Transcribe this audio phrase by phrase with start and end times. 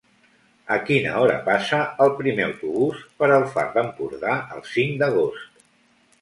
[0.75, 5.63] A quina hora passa el primer autobús per el Far d'Empordà el cinc d'agost?